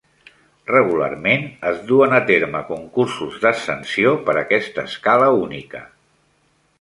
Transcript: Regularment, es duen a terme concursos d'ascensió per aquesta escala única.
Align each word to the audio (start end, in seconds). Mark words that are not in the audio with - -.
Regularment, 0.69 1.43
es 1.71 1.83
duen 1.91 2.15
a 2.19 2.21
terme 2.31 2.61
concursos 2.69 3.37
d'ascensió 3.43 4.15
per 4.31 4.35
aquesta 4.45 4.87
escala 4.93 5.29
única. 5.47 5.83